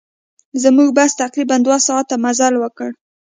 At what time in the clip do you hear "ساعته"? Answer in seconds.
1.87-2.15